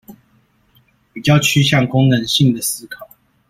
[1.13, 3.07] 比較趨向功能性的思考